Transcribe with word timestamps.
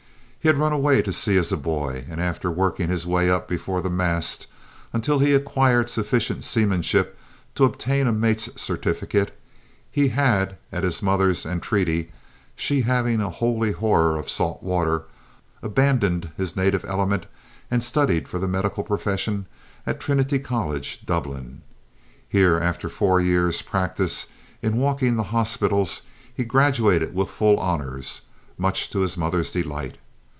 He 0.43 0.47
had 0.47 0.57
run 0.57 0.73
away 0.73 1.03
to 1.03 1.13
sea 1.13 1.37
as 1.37 1.51
a 1.51 1.55
boy, 1.55 2.03
and, 2.09 2.19
after 2.19 2.49
working 2.49 2.87
his 2.89 3.05
way 3.05 3.29
up 3.29 3.47
before 3.47 3.79
the 3.79 3.91
mast 3.91 4.47
until 4.91 5.19
he 5.19 5.33
had 5.33 5.41
acquired 5.43 5.87
sufficient 5.87 6.43
seamanship 6.43 7.15
to 7.53 7.63
obtain 7.63 8.07
a 8.07 8.11
mate's 8.11 8.49
certificate, 8.59 9.39
he 9.91 10.07
had, 10.07 10.57
at 10.71 10.83
his 10.83 11.03
mother's 11.03 11.45
entreaty, 11.45 12.11
she 12.55 12.81
having 12.81 13.21
a 13.21 13.29
holy 13.29 13.71
horror 13.71 14.17
of 14.17 14.31
salt 14.31 14.63
water, 14.63 15.03
abandoned 15.61 16.31
his 16.37 16.55
native 16.55 16.83
element 16.85 17.27
and 17.69 17.83
studied 17.83 18.27
for 18.27 18.39
the 18.39 18.47
medical 18.47 18.83
profession 18.83 19.45
at 19.85 19.99
Trinity 19.99 20.39
College, 20.39 21.05
Dublin. 21.05 21.61
Here, 22.27 22.57
after 22.57 22.89
four 22.89 23.21
years' 23.21 23.61
practice 23.61 24.25
in 24.63 24.77
walking 24.77 25.17
the 25.17 25.21
hospitals, 25.37 26.01
he 26.33 26.43
graduated 26.43 27.13
with 27.13 27.29
full 27.29 27.59
honours, 27.59 28.21
much 28.57 28.89
to 28.89 29.01
his 29.01 29.15
mother's 29.15 29.51
delight. 29.51 29.97